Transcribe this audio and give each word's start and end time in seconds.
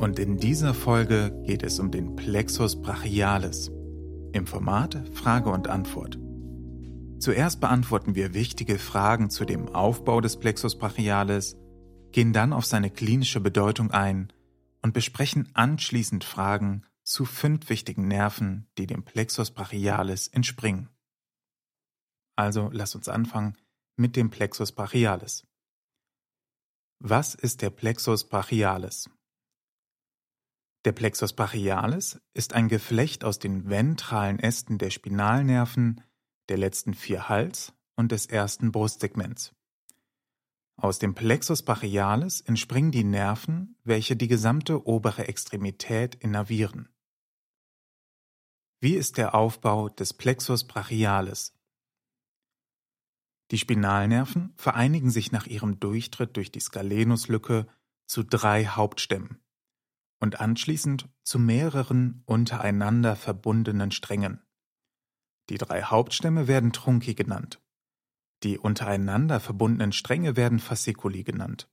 Und 0.00 0.18
in 0.18 0.38
dieser 0.38 0.72
Folge 0.72 1.30
geht 1.44 1.62
es 1.62 1.78
um 1.78 1.90
den 1.90 2.16
Plexus 2.16 2.80
brachialis 2.80 3.70
im 4.32 4.46
Format 4.46 4.96
Frage 5.12 5.50
und 5.50 5.68
Antwort. 5.68 6.18
Zuerst 7.18 7.60
beantworten 7.60 8.14
wir 8.14 8.32
wichtige 8.32 8.78
Fragen 8.78 9.28
zu 9.28 9.44
dem 9.44 9.68
Aufbau 9.68 10.22
des 10.22 10.38
Plexus 10.38 10.78
brachialis, 10.78 11.58
gehen 12.12 12.32
dann 12.32 12.54
auf 12.54 12.64
seine 12.64 12.88
klinische 12.88 13.40
Bedeutung 13.40 13.90
ein 13.90 14.32
und 14.80 14.94
besprechen 14.94 15.50
anschließend 15.52 16.24
Fragen 16.24 16.86
zu 17.02 17.26
fünf 17.26 17.68
wichtigen 17.68 18.08
Nerven, 18.08 18.70
die 18.78 18.86
dem 18.86 19.04
Plexus 19.04 19.50
brachialis 19.50 20.28
entspringen. 20.28 20.88
Also 22.36 22.70
lass 22.72 22.94
uns 22.94 23.10
anfangen 23.10 23.54
mit 23.96 24.16
dem 24.16 24.30
Plexus 24.30 24.72
brachialis. 24.72 25.46
Was 27.00 27.34
ist 27.34 27.60
der 27.60 27.68
Plexus 27.68 28.26
brachialis? 28.26 29.10
Der 30.86 30.92
Plexus 30.92 31.34
brachialis 31.34 32.22
ist 32.32 32.54
ein 32.54 32.68
Geflecht 32.68 33.22
aus 33.22 33.38
den 33.38 33.68
ventralen 33.68 34.38
Ästen 34.38 34.78
der 34.78 34.88
Spinalnerven, 34.88 36.00
der 36.48 36.56
letzten 36.56 36.94
vier 36.94 37.28
Hals- 37.28 37.74
und 37.96 38.12
des 38.12 38.24
ersten 38.24 38.72
Brustsegments. 38.72 39.54
Aus 40.76 40.98
dem 40.98 41.14
Plexus 41.14 41.62
brachialis 41.62 42.40
entspringen 42.40 42.92
die 42.92 43.04
Nerven, 43.04 43.76
welche 43.84 44.16
die 44.16 44.28
gesamte 44.28 44.86
obere 44.86 45.28
Extremität 45.28 46.14
innervieren. 46.14 46.88
Wie 48.80 48.94
ist 48.94 49.18
der 49.18 49.34
Aufbau 49.34 49.90
des 49.90 50.14
Plexus 50.14 50.64
brachialis? 50.64 51.54
Die 53.50 53.58
Spinalnerven 53.58 54.54
vereinigen 54.56 55.10
sich 55.10 55.30
nach 55.30 55.46
ihrem 55.46 55.78
Durchtritt 55.78 56.38
durch 56.38 56.50
die 56.50 56.60
Skalenuslücke 56.60 57.66
zu 58.06 58.22
drei 58.22 58.64
Hauptstämmen 58.64 59.42
und 60.20 60.40
anschließend 60.40 61.08
zu 61.22 61.38
mehreren 61.38 62.22
untereinander 62.26 63.16
verbundenen 63.16 63.90
Strängen. 63.90 64.42
Die 65.48 65.58
drei 65.58 65.82
Hauptstämme 65.82 66.46
werden 66.46 66.72
Trunki 66.72 67.14
genannt. 67.14 67.60
Die 68.42 68.58
untereinander 68.58 69.40
verbundenen 69.40 69.92
Stränge 69.92 70.36
werden 70.36 70.60
Fasciculi 70.60 71.24
genannt. 71.24 71.68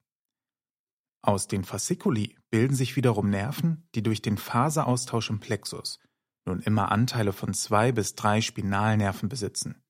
Aus 1.21 1.47
den 1.47 1.63
Fasciculi 1.63 2.37
bilden 2.49 2.75
sich 2.75 2.95
wiederum 2.95 3.29
Nerven, 3.29 3.87
die 3.95 4.03
durch 4.03 4.21
den 4.21 4.37
Faseraustausch 4.37 5.29
im 5.29 5.39
Plexus 5.39 5.99
nun 6.45 6.61
immer 6.61 6.91
Anteile 6.91 7.33
von 7.33 7.53
zwei 7.53 7.91
bis 7.91 8.15
drei 8.15 8.41
Spinalnerven 8.41 9.29
besitzen. 9.29 9.83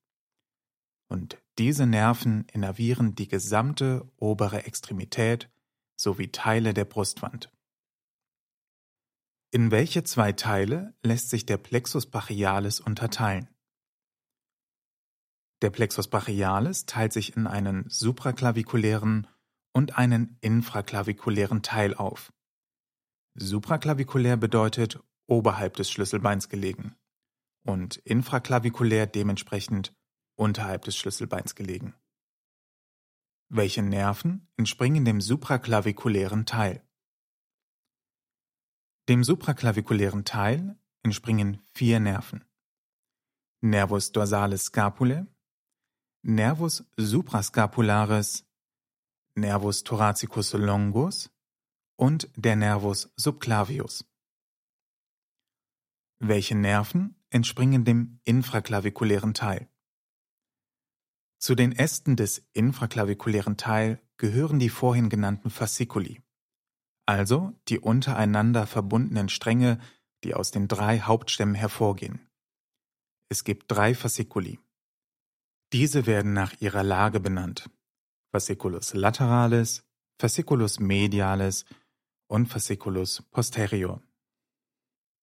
Und 1.08 1.38
diese 1.56 1.86
Nerven 1.86 2.46
innervieren 2.52 3.14
die 3.14 3.28
gesamte 3.28 4.10
obere 4.16 4.64
Extremität 4.64 5.50
sowie 5.96 6.30
Teile 6.30 6.74
der 6.74 6.84
Brustwand. 6.84 7.50
In 9.50 9.70
welche 9.70 10.04
zwei 10.04 10.32
Teile 10.32 10.94
lässt 11.02 11.30
sich 11.30 11.46
der 11.46 11.56
Plexus 11.56 12.04
brachialis 12.04 12.80
unterteilen? 12.80 13.48
Der 15.62 15.70
Plexus 15.70 16.08
brachialis 16.08 16.84
teilt 16.84 17.14
sich 17.14 17.34
in 17.34 17.46
einen 17.46 17.88
supraklavikulären 17.88 19.26
und 19.72 19.96
einen 19.96 20.36
infraklavikulären 20.42 21.62
Teil 21.62 21.94
auf. 21.94 22.30
Supraklavikulär 23.36 24.36
bedeutet 24.36 25.00
oberhalb 25.26 25.76
des 25.76 25.90
Schlüsselbeins 25.90 26.50
gelegen 26.50 26.94
und 27.64 27.96
infraklavikulär 27.96 29.06
dementsprechend 29.06 29.94
unterhalb 30.36 30.84
des 30.84 30.96
Schlüsselbeins 30.96 31.54
gelegen. 31.54 31.94
Welche 33.48 33.82
Nerven 33.82 34.46
entspringen 34.58 35.06
dem 35.06 35.22
supraklavikulären 35.22 36.44
Teil? 36.44 36.87
Dem 39.08 39.24
supraklavikulären 39.24 40.26
Teil 40.26 40.78
entspringen 41.02 41.62
vier 41.72 41.98
Nerven. 41.98 42.44
Nervus 43.62 44.12
dorsalis 44.12 44.64
scapulae, 44.64 45.26
Nervus 46.22 46.84
suprascapularis, 46.98 48.44
Nervus 49.34 49.82
thoracicus 49.82 50.52
longus 50.52 51.30
und 51.96 52.28
der 52.36 52.56
Nervus 52.56 53.10
subclavius. 53.16 54.04
Welche 56.18 56.54
Nerven 56.54 57.16
entspringen 57.30 57.86
dem 57.86 58.20
infraklavikulären 58.24 59.32
Teil? 59.32 59.70
Zu 61.38 61.54
den 61.54 61.72
Ästen 61.72 62.14
des 62.16 62.46
infraklavikulären 62.52 63.56
Teil 63.56 64.02
gehören 64.18 64.58
die 64.58 64.68
vorhin 64.68 65.08
genannten 65.08 65.48
Fasciculi 65.48 66.22
also 67.08 67.58
die 67.68 67.80
untereinander 67.80 68.66
verbundenen 68.66 69.30
Stränge, 69.30 69.80
die 70.24 70.34
aus 70.34 70.50
den 70.50 70.68
drei 70.68 71.00
Hauptstämmen 71.00 71.54
hervorgehen. 71.54 72.20
Es 73.30 73.44
gibt 73.44 73.72
drei 73.72 73.94
Fasciculi. 73.94 74.60
Diese 75.72 76.04
werden 76.04 76.34
nach 76.34 76.60
ihrer 76.60 76.82
Lage 76.82 77.18
benannt. 77.18 77.70
Fasciculus 78.30 78.92
lateralis, 78.92 79.84
Fasciculus 80.20 80.80
medialis 80.80 81.64
und 82.26 82.46
Fasciculus 82.46 83.22
posterior. 83.30 84.02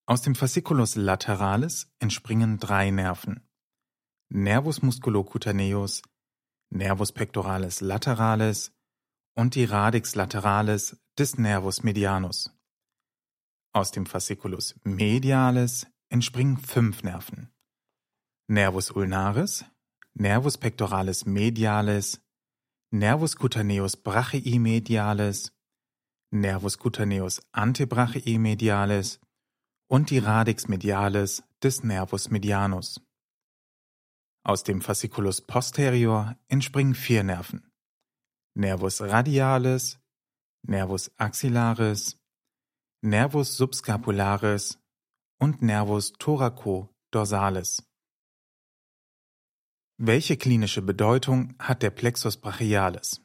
Aus 0.07 0.23
dem 0.23 0.33
Fasciculus 0.33 0.95
lateralis 0.95 1.93
entspringen 1.99 2.57
drei 2.57 2.89
Nerven. 2.89 3.47
Nervus 4.29 4.81
musculocutaneus, 4.81 6.01
Nervus 6.71 7.11
pectoralis 7.11 7.81
lateralis 7.81 8.71
und 9.35 9.53
die 9.53 9.65
Radix 9.65 10.15
lateralis 10.15 10.97
des 11.17 11.37
Nervus 11.37 11.83
medianus. 11.83 12.51
Aus 13.73 13.91
dem 13.91 14.05
Fasciculus 14.05 14.75
medialis 14.83 15.87
entspringen 16.09 16.57
fünf 16.57 17.03
Nerven. 17.03 17.49
Nervus 18.47 18.91
ulnaris, 18.91 19.65
Nervus 20.13 20.57
pectoralis 20.57 21.25
medialis, 21.25 22.21
Nervus 22.91 23.35
cutaneus 23.35 23.95
brachii 23.95 24.59
medialis, 24.59 25.51
Nervus 26.31 26.77
cutaneus 26.77 27.41
antebrachii 27.53 28.37
medialis 28.37 29.19
und 29.87 30.09
die 30.09 30.19
Radix 30.19 30.67
medialis 30.67 31.43
des 31.63 31.83
Nervus 31.83 32.29
medianus. 32.29 33.01
Aus 34.43 34.63
dem 34.63 34.81
Fasciculus 34.81 35.41
posterior 35.41 36.35
entspringen 36.49 36.93
vier 36.93 37.23
Nerven. 37.23 37.71
Nervus 38.53 39.01
radialis, 39.01 39.97
Nervus 40.67 41.11
axillaris, 41.17 42.17
Nervus 43.01 43.55
subscapularis 43.55 44.79
und 45.39 45.61
Nervus 45.61 46.13
thoraco-dorsalis. 46.13 47.83
Welche 49.97 50.37
klinische 50.37 50.81
Bedeutung 50.81 51.53
hat 51.59 51.83
der 51.83 51.91
Plexus 51.91 52.37
brachialis? 52.37 53.21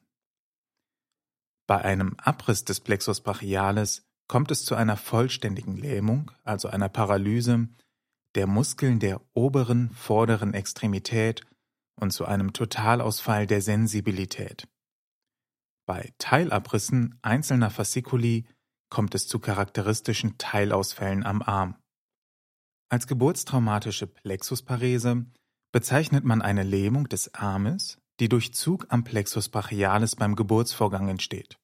Bei 1.66 1.82
einem 1.82 2.14
Abriss 2.18 2.64
des 2.64 2.80
Plexus 2.80 3.22
brachialis 3.22 4.06
kommt 4.28 4.50
es 4.50 4.64
zu 4.64 4.74
einer 4.74 4.98
vollständigen 4.98 5.76
Lähmung, 5.76 6.30
also 6.44 6.68
einer 6.68 6.88
Paralyse, 6.88 7.68
der 8.34 8.46
Muskeln 8.46 9.00
der 9.00 9.20
oberen, 9.32 9.90
vorderen 9.92 10.52
Extremität 10.52 11.46
und 11.96 12.12
zu 12.12 12.26
einem 12.26 12.52
Totalausfall 12.52 13.46
der 13.46 13.62
Sensibilität. 13.62 14.68
Bei 15.90 16.14
Teilabrissen 16.18 17.18
einzelner 17.20 17.68
Fasciculi 17.68 18.46
kommt 18.90 19.12
es 19.16 19.26
zu 19.26 19.40
charakteristischen 19.40 20.38
Teilausfällen 20.38 21.26
am 21.26 21.42
Arm. 21.42 21.74
Als 22.88 23.08
geburtstraumatische 23.08 24.06
Plexusparese 24.06 25.26
bezeichnet 25.72 26.22
man 26.24 26.42
eine 26.42 26.62
Lähmung 26.62 27.08
des 27.08 27.34
Armes, 27.34 27.98
die 28.20 28.28
durch 28.28 28.54
Zug 28.54 28.86
am 28.90 29.02
Plexus 29.02 29.48
brachialis 29.48 30.14
beim 30.14 30.36
Geburtsvorgang 30.36 31.08
entsteht. 31.08 31.58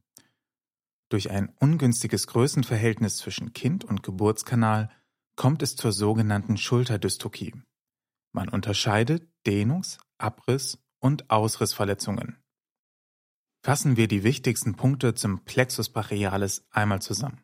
Durch 1.09 1.31
ein 1.31 1.55
ungünstiges 1.61 2.27
Größenverhältnis 2.27 3.19
zwischen 3.19 3.53
Kind 3.53 3.85
und 3.85 4.03
Geburtskanal 4.03 4.91
kommt 5.37 5.63
es 5.63 5.77
zur 5.77 5.93
sogenannten 5.93 6.57
Schulterdystokie. 6.57 7.55
Man 8.33 8.49
unterscheidet 8.49 9.31
Dehnungs-, 9.47 10.01
Abriss- 10.19 10.83
und 10.99 11.31
Ausrissverletzungen. 11.31 12.43
Fassen 13.67 13.97
wir 13.97 14.07
die 14.07 14.23
wichtigsten 14.23 14.77
Punkte 14.77 15.15
zum 15.15 15.45
Plexus 15.45 15.89
brachialis 15.89 16.65
einmal 16.71 17.03
zusammen. 17.03 17.43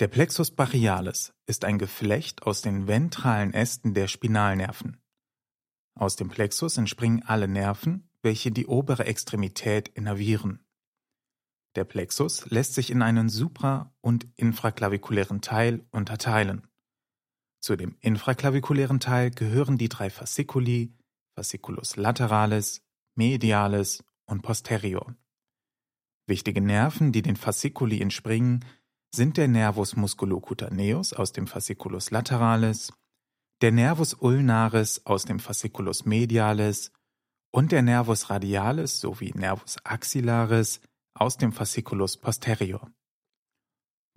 Der 0.00 0.08
Plexus 0.08 0.50
brachialis 0.50 1.32
ist 1.46 1.64
ein 1.64 1.78
Geflecht 1.78 2.42
aus 2.42 2.60
den 2.60 2.88
ventralen 2.88 3.54
Ästen 3.54 3.94
der 3.94 4.08
Spinalnerven. 4.08 5.00
Aus 5.94 6.16
dem 6.16 6.28
Plexus 6.28 6.76
entspringen 6.76 7.22
alle 7.22 7.46
Nerven, 7.46 8.10
welche 8.20 8.50
die 8.50 8.66
obere 8.66 9.04
Extremität 9.06 9.86
innervieren. 9.90 10.66
Der 11.76 11.84
Plexus 11.84 12.50
lässt 12.50 12.74
sich 12.74 12.90
in 12.90 13.00
einen 13.00 13.28
supra- 13.28 13.94
und 14.00 14.26
infraklavikulären 14.34 15.40
Teil 15.40 15.86
unterteilen. 15.92 16.66
Zu 17.60 17.76
dem 17.76 17.96
infraklavikulären 18.00 18.98
Teil 18.98 19.30
gehören 19.30 19.78
die 19.78 19.88
drei 19.88 20.10
Fasciculi, 20.10 20.96
Fasciculus 21.36 21.94
lateralis, 21.94 22.82
medialis 23.14 24.02
und 24.26 24.42
posterior. 24.42 25.14
Wichtige 26.28 26.60
Nerven, 26.60 27.10
die 27.10 27.22
den 27.22 27.36
Fasciculi 27.36 28.02
entspringen, 28.02 28.62
sind 29.14 29.38
der 29.38 29.48
Nervus 29.48 29.96
musculocutaneus 29.96 31.14
aus 31.14 31.32
dem 31.32 31.46
Fasciculus 31.46 32.10
lateralis, 32.10 32.92
der 33.62 33.72
Nervus 33.72 34.12
ulnaris 34.12 35.06
aus 35.06 35.24
dem 35.24 35.40
Fasciculus 35.40 36.04
medialis 36.04 36.92
und 37.50 37.72
der 37.72 37.80
Nervus 37.80 38.28
radialis 38.28 39.00
sowie 39.00 39.32
Nervus 39.34 39.78
axillaris 39.84 40.82
aus 41.14 41.38
dem 41.38 41.52
Fasciculus 41.52 42.18
posterior. 42.18 42.90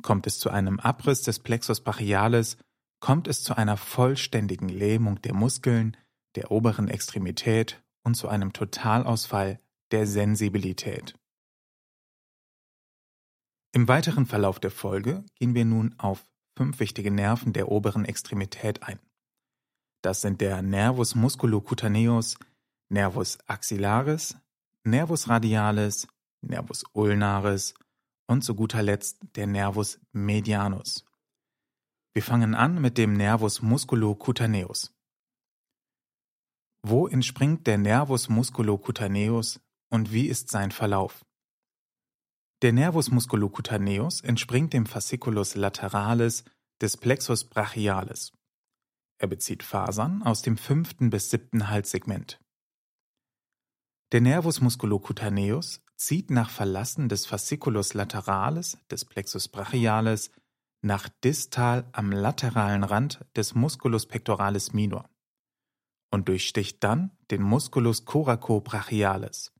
Kommt 0.03 0.27
es 0.27 0.37
zu 0.37 0.49
einem 0.49 0.81
Abriss 0.81 1.21
des 1.21 1.39
Plexus 1.39 1.79
brachialis, 1.79 2.57
kommt 2.99 3.29
es 3.29 3.41
zu 3.41 3.55
einer 3.55 3.77
vollständigen 3.77 4.67
Lähmung 4.67 5.21
der 5.21 5.33
Muskeln, 5.33 5.95
der 6.35 6.51
oberen 6.51 6.89
Extremität 6.89 7.81
und 8.03 8.15
zu 8.15 8.27
einem 8.27 8.51
Totalausfall 8.51 9.61
der 9.91 10.05
Sensibilität. 10.07 11.15
Im 13.73 13.88
weiteren 13.88 14.25
Verlauf 14.25 14.59
der 14.59 14.71
Folge 14.71 15.23
gehen 15.35 15.56
wir 15.56 15.63
nun 15.63 15.95
auf 15.97 16.25
fünf 16.57 16.79
wichtige 16.79 17.09
Nerven 17.09 17.53
der 17.53 17.69
oberen 17.69 18.03
Extremität 18.03 18.83
ein. 18.83 19.00
Das 20.01 20.21
sind 20.21 20.41
der 20.41 20.62
Nervus 20.62 21.15
musculocutaneus, 21.15 22.38
Nervus 22.89 23.38
axillaris, 23.47 24.38
Nervus 24.83 25.29
radialis, 25.29 26.07
Nervus 26.41 26.83
ulnaris 26.94 27.73
und 28.27 28.44
zu 28.44 28.56
guter 28.56 28.81
Letzt 28.83 29.19
der 29.35 29.47
Nervus 29.47 30.00
medianus. 30.12 31.06
Wir 32.13 32.23
fangen 32.23 32.56
an 32.56 32.81
mit 32.81 32.97
dem 32.97 33.13
Nervus 33.13 33.62
musculocutaneus. 33.62 34.94
Wo 36.83 37.07
entspringt 37.07 37.68
der 37.68 37.77
Nervus 37.77 38.27
musculocutaneus 38.27 39.62
und 39.89 40.12
wie 40.12 40.27
ist 40.27 40.50
sein 40.50 40.71
Verlauf? 40.71 41.23
Der 42.61 42.73
Nervus 42.73 43.09
musculocutaneus 43.09 44.21
entspringt 44.21 44.73
dem 44.73 44.85
Fasciculus 44.85 45.55
lateralis 45.55 46.43
des 46.79 46.95
Plexus 46.95 47.43
brachialis. 47.43 48.33
Er 49.17 49.27
bezieht 49.27 49.63
Fasern 49.63 50.21
aus 50.21 50.43
dem 50.43 50.57
fünften 50.57 51.09
bis 51.09 51.31
siebten 51.31 51.69
Halssegment. 51.69 52.39
Der 54.11 54.21
Nervus 54.21 54.61
musculocutaneus 54.61 55.81
zieht 55.95 56.29
nach 56.29 56.51
Verlassen 56.51 57.09
des 57.09 57.25
Fasciculus 57.25 57.95
lateralis 57.95 58.77
des 58.91 59.05
Plexus 59.05 59.47
brachialis 59.47 60.29
nach 60.83 61.09
distal 61.23 61.89
am 61.93 62.11
lateralen 62.11 62.83
Rand 62.83 63.25
des 63.35 63.55
Musculus 63.55 64.05
pectoralis 64.05 64.71
minor 64.71 65.09
und 66.11 66.27
durchsticht 66.27 66.83
dann 66.83 67.09
den 67.31 67.41
Musculus 67.41 68.05
coracobrachialis. 68.05 69.51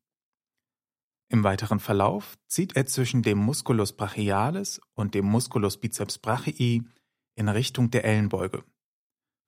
Im 1.32 1.46
weiteren 1.46 1.80
Verlauf 1.80 2.38
zieht 2.48 2.76
er 2.76 2.88
zwischen 2.88 3.24
dem 3.24 3.38
Musculus 3.38 3.94
brachialis 3.94 4.82
und 4.96 5.16
dem 5.16 5.26
Musculus 5.26 5.80
biceps 5.80 6.18
brachii 6.18 6.84
in 7.36 7.48
Richtung 7.48 7.90
der 7.90 8.04
Ellenbeuge, 8.04 8.66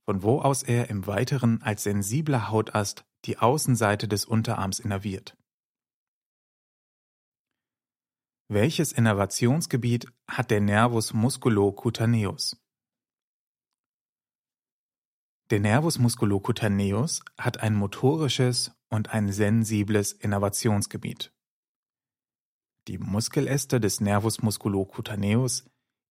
von 0.06 0.24
wo 0.24 0.40
aus 0.40 0.64
er 0.64 0.90
im 0.90 1.08
Weiteren 1.08 1.62
als 1.62 1.84
sensibler 1.84 2.50
Hautast 2.50 3.04
die 3.26 3.38
Außenseite 3.38 4.08
des 4.08 4.24
Unterarms 4.24 4.80
innerviert. 4.80 5.36
Welches 8.48 8.94
Innervationsgebiet 8.94 10.08
hat 10.26 10.52
der 10.52 10.62
Nervus 10.62 11.14
musculocutaneus? 11.14 12.56
Der 15.50 15.60
Nervus 15.60 16.00
musculocutaneus 16.00 17.20
hat 17.38 17.58
ein 17.60 17.76
motorisches 17.76 18.72
und 18.90 19.10
ein 19.10 19.34
sensibles 19.34 20.14
Innervationsgebiet. 20.14 21.33
Die 22.88 22.98
Muskeläste 22.98 23.80
des 23.80 24.02
Nervus 24.02 24.42
musculocutaneus 24.42 25.66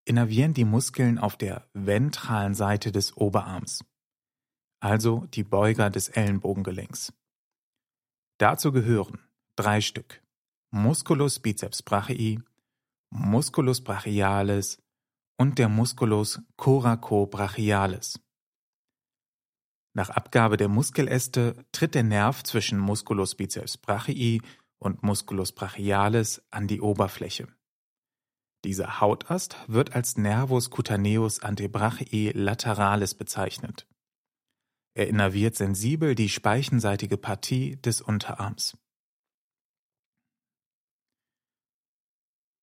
innervieren 0.05 0.55
die 0.55 0.65
Muskeln 0.65 1.19
auf 1.19 1.37
der 1.37 1.69
ventralen 1.75 2.55
Seite 2.55 2.93
des 2.93 3.17
Oberarms, 3.17 3.85
also 4.81 5.27
die 5.35 5.45
Beuger 5.45 5.91
des 5.91 6.09
Ellenbogengelenks. 6.09 7.13
Dazu 8.39 8.73
gehören 8.73 9.19
drei 9.57 9.81
Stück. 9.81 10.23
Musculus 10.71 11.39
biceps 11.39 11.83
brachii, 11.83 12.41
Musculus 13.11 13.85
brachialis 13.85 14.83
und 15.37 15.59
der 15.59 15.69
Musculus 15.69 16.41
coracobrachialis. 16.57 18.19
Nach 19.95 20.09
Abgabe 20.09 20.57
der 20.57 20.69
Muskeläste 20.69 21.67
tritt 21.71 21.95
der 21.95 22.03
Nerv 22.03 22.43
zwischen 22.43 22.79
Musculus 22.79 23.35
biceps 23.35 23.77
brachii 23.77 24.41
und 24.83 25.03
Musculus 25.03 25.53
brachialis 25.53 26.43
an 26.51 26.67
die 26.67 26.81
Oberfläche. 26.81 27.49
Dieser 28.65 29.01
Hautast 29.01 29.57
wird 29.67 29.95
als 29.95 30.17
Nervus 30.17 30.71
cutaneus 30.71 31.41
antebrachii 31.41 32.33
lateralis 32.33 33.15
bezeichnet. 33.15 33.89
Er 34.95 35.09
innerviert 35.09 35.57
sensibel 35.57 36.15
die 36.15 36.29
speichenseitige 36.29 37.17
Partie 37.17 37.77
des 37.77 38.01
Unterarms. 38.03 38.77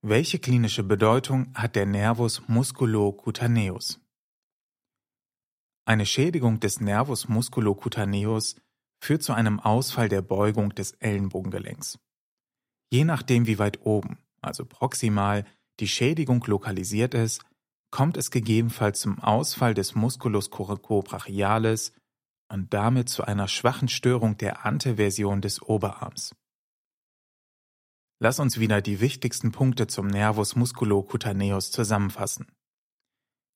Welche 0.01 0.39
klinische 0.39 0.83
Bedeutung 0.83 1.53
hat 1.55 1.75
der 1.75 1.85
Nervus 1.85 2.47
musculocutaneus? 2.47 3.99
Eine 5.85 6.05
Schädigung 6.05 6.59
des 6.59 6.79
Nervus 6.79 7.27
musculocutaneus 7.27 8.55
führt 9.01 9.23
zu 9.23 9.33
einem 9.33 9.59
Ausfall 9.59 10.07
der 10.07 10.21
Beugung 10.21 10.69
des 10.69 10.91
Ellenbogengelenks. 10.93 11.99
Je 12.91 13.03
nachdem, 13.05 13.45
wie 13.45 13.59
weit 13.59 13.85
oben, 13.85 14.17
also 14.41 14.65
proximal, 14.65 15.45
die 15.79 15.87
Schädigung 15.87 16.43
lokalisiert 16.45 17.13
ist, 17.13 17.43
kommt 17.91 18.17
es 18.17 18.31
gegebenenfalls 18.31 18.99
zum 18.99 19.19
Ausfall 19.19 19.73
des 19.73 19.95
Musculus 19.95 20.49
coracobrachialis 20.49 21.93
und 22.51 22.73
damit 22.73 23.09
zu 23.09 23.23
einer 23.23 23.47
schwachen 23.47 23.87
Störung 23.87 24.37
der 24.37 24.65
Anteversion 24.65 25.41
des 25.41 25.61
Oberarms. 25.61 26.35
Lass 28.21 28.39
uns 28.39 28.59
wieder 28.59 28.81
die 28.81 28.99
wichtigsten 28.99 29.51
Punkte 29.51 29.87
zum 29.87 30.07
Nervus 30.07 30.55
musculocutaneus 30.55 31.71
zusammenfassen. 31.71 32.51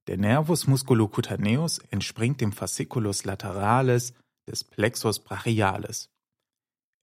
Der 0.07 0.17
Nervus 0.17 0.67
musculocutaneus 0.67 1.79
entspringt 1.89 2.39
dem 2.39 2.51
Fasciculus 2.51 3.25
lateralis 3.25 4.13
des 4.47 4.63
Plexus 4.63 5.19
brachialis. 5.19 6.12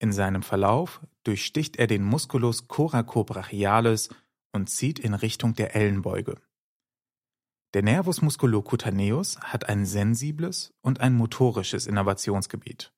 In 0.01 0.13
seinem 0.13 0.43
Verlauf 0.43 1.01
durchsticht 1.25 1.77
er 1.77 1.87
den 1.87 2.03
Musculus 2.03 2.69
coracobrachialis 2.69 4.09
und 4.53 4.71
zieht 4.71 4.99
in 4.99 5.13
Richtung 5.13 5.55
der 5.55 5.77
Ellenbeuge. 5.77 6.41
Der 7.75 7.83
Nervus 7.83 8.23
musculocutaneus 8.23 9.39
hat 9.41 9.69
ein 9.69 9.85
sensibles 9.85 10.73
und 10.81 11.01
ein 11.01 11.15
motorisches 11.15 11.87
Innervationsgebiet. 11.87 12.93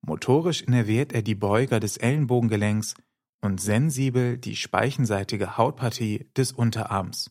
Motorisch 0.00 0.62
innerviert 0.62 1.12
er 1.12 1.22
die 1.22 1.36
Beuger 1.36 1.78
des 1.78 1.98
Ellenbogengelenks 1.98 2.94
und 3.42 3.60
sensibel 3.60 4.38
die 4.38 4.56
speichenseitige 4.56 5.58
Hautpartie 5.58 6.30
des 6.36 6.52
Unterarms. 6.52 7.30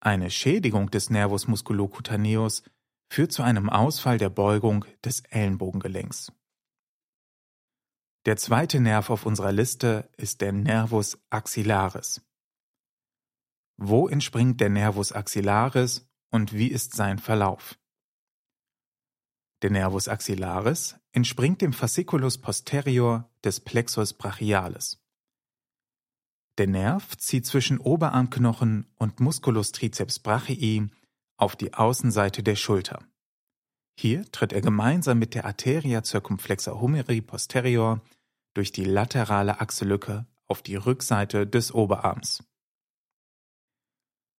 Eine 0.00 0.30
Schädigung 0.30 0.90
des 0.90 1.08
Nervus 1.08 1.46
musculocutaneus 1.46 2.64
führt 3.10 3.32
zu 3.32 3.42
einem 3.42 3.70
Ausfall 3.70 4.18
der 4.18 4.30
Beugung 4.30 4.84
des 5.04 5.20
Ellenbogengelenks. 5.20 6.32
Der 8.26 8.36
zweite 8.36 8.80
Nerv 8.80 9.08
auf 9.08 9.24
unserer 9.24 9.50
Liste 9.50 10.10
ist 10.18 10.42
der 10.42 10.52
Nervus 10.52 11.18
axillaris. 11.30 12.20
Wo 13.78 14.08
entspringt 14.08 14.60
der 14.60 14.68
Nervus 14.68 15.12
axillaris 15.12 16.06
und 16.30 16.52
wie 16.52 16.68
ist 16.68 16.94
sein 16.94 17.18
Verlauf? 17.18 17.78
Der 19.62 19.70
Nervus 19.70 20.06
axillaris 20.06 20.96
entspringt 21.12 21.62
dem 21.62 21.72
Fasciculus 21.72 22.36
posterior 22.36 23.30
des 23.42 23.60
Plexus 23.60 24.12
brachialis. 24.12 25.02
Der 26.58 26.66
Nerv 26.66 27.16
zieht 27.16 27.46
zwischen 27.46 27.78
Oberarmknochen 27.78 28.86
und 28.96 29.18
Musculus 29.20 29.72
triceps 29.72 30.18
brachii 30.18 30.90
auf 31.38 31.56
die 31.56 31.72
Außenseite 31.72 32.42
der 32.42 32.56
Schulter. 32.56 33.09
Hier 34.02 34.24
tritt 34.32 34.54
er 34.54 34.62
gemeinsam 34.62 35.18
mit 35.18 35.34
der 35.34 35.44
Arteria 35.44 36.02
circumflexa 36.02 36.80
humeri 36.80 37.20
posterior 37.20 38.00
durch 38.54 38.72
die 38.72 38.86
laterale 38.86 39.60
Achselücke 39.60 40.24
auf 40.48 40.62
die 40.62 40.76
Rückseite 40.76 41.46
des 41.46 41.70
Oberarms. 41.74 42.42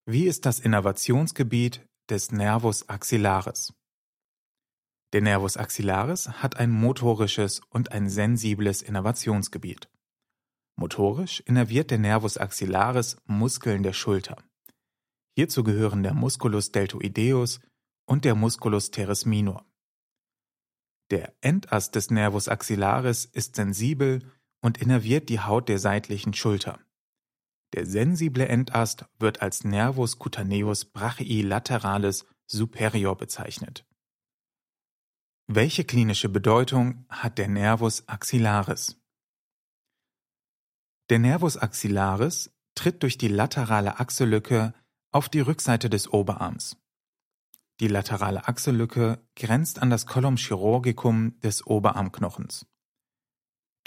Wie 0.08 0.24
ist 0.24 0.48
das 0.48 0.60
Innervationsgebiet 0.60 1.86
des 2.10 2.32
Nervus 2.32 2.90
axillaris? 2.90 3.72
Der 5.14 5.22
Nervus 5.22 5.58
axillaris 5.58 6.42
hat 6.42 6.58
ein 6.58 6.72
motorisches 6.72 7.62
und 7.70 7.92
ein 7.92 8.10
sensibles 8.10 8.82
Innervationsgebiet. 8.82 9.92
Motorisch 10.76 11.40
innerviert 11.42 11.92
der 11.92 12.00
Nervus 12.00 12.40
axillaris 12.40 13.18
Muskeln 13.26 13.84
der 13.84 13.94
Schulter. 13.94 14.38
Hierzu 15.36 15.64
gehören 15.64 16.02
der 16.02 16.16
Musculus 16.16 16.72
deltoideus 16.72 17.60
und 18.12 18.26
der 18.26 18.36
Musculus 18.36 18.92
teres 18.92 19.26
minor. 19.26 19.66
Der 21.12 21.34
Endast 21.40 21.96
des 21.96 22.12
Nervus 22.12 22.50
axillaris 22.50 23.24
ist 23.24 23.56
sensibel 23.56 24.30
und 24.60 24.80
innerviert 24.80 25.30
die 25.30 25.40
Haut 25.40 25.70
der 25.70 25.80
seitlichen 25.80 26.34
Schulter. 26.34 26.82
Der 27.72 27.86
sensible 27.86 28.50
Endast 28.50 29.06
wird 29.18 29.42
als 29.42 29.64
Nervus 29.64 30.20
cutaneus 30.20 30.84
brachii 30.84 31.42
lateralis 31.42 32.26
superior 32.48 33.16
bezeichnet. 33.16 33.88
Welche 35.48 35.86
klinische 35.86 36.28
Bedeutung 36.28 37.06
hat 37.08 37.38
der 37.38 37.48
Nervus 37.48 38.10
axillaris? 38.10 39.00
Der 41.10 41.20
Nervus 41.20 41.56
axillaris 41.56 42.52
tritt 42.76 43.04
durch 43.04 43.18
die 43.18 43.30
laterale 43.30 44.02
Achsellücke 44.02 44.74
auf 45.14 45.30
die 45.30 45.40
Rückseite 45.40 45.90
des 45.90 46.12
Oberarms. 46.12 46.76
Die 47.80 47.88
laterale 47.88 48.48
Achsellücke 48.48 49.26
grenzt 49.36 49.82
an 49.82 49.90
das 49.90 50.06
Collum 50.06 50.38
chirurgicum 50.38 51.40
des 51.40 51.66
Oberarmknochens. 51.66 52.68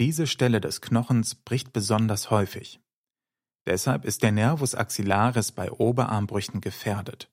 Diese 0.01 0.27
Stelle 0.27 0.61
des 0.61 0.81
Knochens 0.81 1.37
bricht 1.37 1.73
besonders 1.73 2.31
häufig. 2.31 2.81
Deshalb 3.67 4.05
ist 4.05 4.23
der 4.23 4.33
Nervus 4.33 4.75
axillaris 4.75 5.53
bei 5.53 5.71
Oberarmbrüchen 5.71 6.61
gefährdet. 6.61 7.31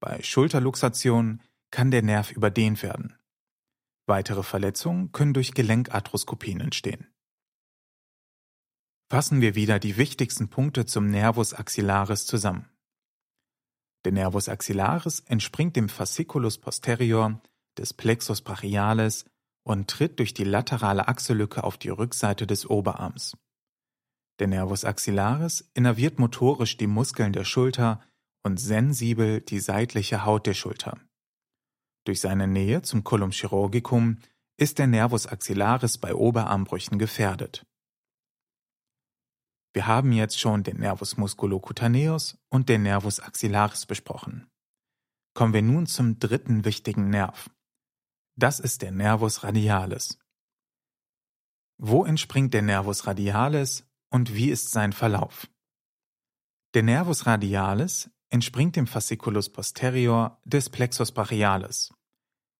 Bei 0.00 0.22
Schulterluxation 0.22 1.42
kann 1.70 1.90
der 1.90 2.02
Nerv 2.02 2.30
überdehnt 2.30 2.82
werden. 2.82 3.18
Weitere 4.06 4.42
Verletzungen 4.42 5.12
können 5.12 5.32
durch 5.32 5.54
Gelenkarthroskopien 5.54 6.60
entstehen. 6.60 7.08
Fassen 9.10 9.40
wir 9.40 9.54
wieder 9.54 9.78
die 9.78 9.96
wichtigsten 9.96 10.50
Punkte 10.50 10.86
zum 10.86 11.06
Nervus 11.06 11.54
axillaris 11.54 12.26
zusammen. 12.26 12.68
Der 14.04 14.12
Nervus 14.12 14.48
axillaris 14.48 15.20
entspringt 15.20 15.76
dem 15.76 15.88
Fasciculus 15.88 16.58
posterior 16.58 17.40
des 17.78 17.94
Plexus 17.94 18.42
brachialis 18.42 19.24
und 19.64 19.88
tritt 19.88 20.18
durch 20.18 20.34
die 20.34 20.44
laterale 20.44 21.08
Achsellücke 21.08 21.64
auf 21.64 21.78
die 21.78 21.88
Rückseite 21.88 22.46
des 22.46 22.68
Oberarms. 22.68 23.36
Der 24.38 24.48
Nervus 24.48 24.84
axillaris 24.84 25.70
innerviert 25.74 26.18
motorisch 26.18 26.76
die 26.76 26.86
Muskeln 26.86 27.32
der 27.32 27.44
Schulter 27.44 28.00
und 28.42 28.58
sensibel 28.58 29.40
die 29.40 29.60
seitliche 29.60 30.24
Haut 30.24 30.46
der 30.46 30.54
Schulter. 30.54 30.98
Durch 32.04 32.20
seine 32.20 32.46
Nähe 32.46 32.82
zum 32.82 33.04
Colum 33.04 33.30
chirurgicum 33.30 34.18
ist 34.58 34.78
der 34.78 34.86
Nervus 34.86 35.26
axillaris 35.26 35.98
bei 35.98 36.14
Oberarmbrüchen 36.14 36.98
gefährdet. 36.98 37.64
Wir 39.74 39.88
haben 39.88 40.12
jetzt 40.12 40.38
schon 40.38 40.62
den 40.62 40.78
Nervus 40.78 41.16
musculocutaneus 41.16 42.38
und 42.48 42.68
den 42.68 42.84
Nervus 42.84 43.18
axillaris 43.18 43.86
besprochen. 43.86 44.48
Kommen 45.34 45.52
wir 45.52 45.62
nun 45.62 45.86
zum 45.86 46.20
dritten 46.20 46.64
wichtigen 46.64 47.10
Nerv. 47.10 47.50
Das 48.36 48.60
ist 48.60 48.82
der 48.82 48.92
Nervus 48.92 49.42
radialis. 49.42 50.20
Wo 51.76 52.04
entspringt 52.04 52.54
der 52.54 52.62
Nervus 52.62 53.08
radialis 53.08 53.84
und 54.10 54.32
wie 54.34 54.50
ist 54.50 54.70
sein 54.70 54.92
Verlauf? 54.92 55.50
Der 56.74 56.84
Nervus 56.84 57.26
radialis 57.26 58.10
entspringt 58.30 58.76
dem 58.76 58.86
Fasciculus 58.86 59.50
posterior 59.50 60.40
des 60.44 60.70
Plexus 60.70 61.10
brachialis. 61.10 61.92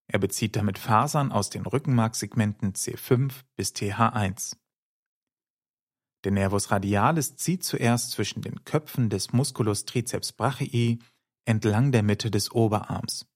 Er 0.08 0.18
bezieht 0.18 0.56
damit 0.56 0.78
Fasern 0.78 1.30
aus 1.30 1.48
den 1.48 1.64
Rückenmarksegmenten 1.64 2.72
C5 2.72 3.32
bis 3.54 3.70
TH1. 3.70 4.56
Der 6.24 6.32
Nervus 6.32 6.70
radialis 6.70 7.36
zieht 7.36 7.64
zuerst 7.64 8.10
zwischen 8.10 8.40
den 8.40 8.64
Köpfen 8.64 9.10
des 9.10 9.32
Musculus 9.32 9.84
triceps 9.84 10.32
brachii 10.32 10.98
entlang 11.44 11.92
der 11.92 12.02
Mitte 12.02 12.30
des 12.30 12.50
Oberarms. 12.50 13.26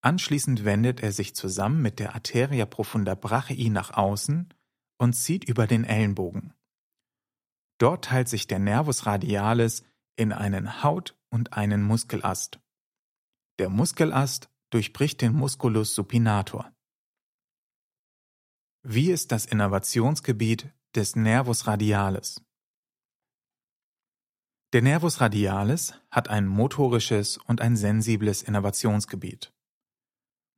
Anschließend 0.00 0.64
wendet 0.64 1.00
er 1.00 1.12
sich 1.12 1.34
zusammen 1.34 1.80
mit 1.80 2.00
der 2.00 2.14
Arteria 2.14 2.66
profunda 2.66 3.14
brachii 3.14 3.70
nach 3.70 3.92
außen 3.96 4.52
und 4.98 5.12
zieht 5.12 5.44
über 5.44 5.66
den 5.66 5.84
Ellenbogen. 5.84 6.52
Dort 7.78 8.06
teilt 8.06 8.28
sich 8.28 8.48
der 8.48 8.58
Nervus 8.58 9.06
radialis 9.06 9.84
in 10.16 10.32
einen 10.32 10.82
Haut- 10.82 11.16
und 11.30 11.52
einen 11.52 11.82
Muskelast. 11.82 12.60
Der 13.60 13.68
Muskelast 13.68 14.50
durchbricht 14.70 15.20
den 15.20 15.32
Musculus 15.32 15.94
supinator. 15.94 16.72
Wie 18.82 19.10
ist 19.10 19.30
das 19.30 19.46
Innervationsgebiet 19.46 20.72
des 20.94 21.16
Nervus 21.16 21.66
radialis? 21.66 22.42
Der 24.72 24.82
Nervus 24.82 25.20
radialis 25.20 25.94
hat 26.10 26.28
ein 26.28 26.46
motorisches 26.46 27.38
und 27.38 27.60
ein 27.60 27.76
sensibles 27.76 28.42
Innervationsgebiet. 28.42 29.52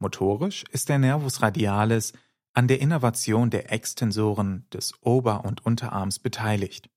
Motorisch 0.00 0.64
ist 0.70 0.88
der 0.88 0.98
Nervus 0.98 1.42
radialis 1.42 2.12
an 2.52 2.66
der 2.66 2.80
Innervation 2.80 3.50
der 3.50 3.72
Extensoren 3.72 4.66
des 4.72 4.94
Ober- 5.02 5.44
und 5.44 5.64
Unterarms 5.64 6.18
beteiligt. 6.18 6.90